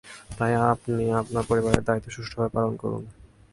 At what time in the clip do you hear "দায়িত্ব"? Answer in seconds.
1.87-2.09